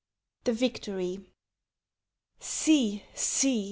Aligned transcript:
THE 0.45 0.53
VICTORY 0.53 1.19
See, 2.39 3.03
see! 3.13 3.59